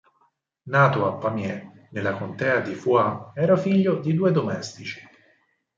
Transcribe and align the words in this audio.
Nato 0.73 1.05
a 1.05 1.19
Pamiers 1.19 1.89
nella 1.91 2.13
contea 2.17 2.59
di 2.59 2.73
Foix, 2.73 3.33
era 3.35 3.55
figlio 3.55 3.97
di 3.99 4.15
due 4.15 4.31
domestici. 4.31 4.99